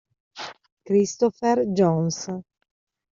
Christopher 0.87 1.61
Jones 1.77 2.25